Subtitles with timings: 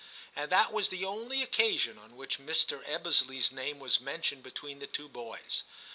[0.35, 2.83] And that was the only occasion on which Mr.
[2.87, 5.61] Ebbesley's name was mentioned between the two boys.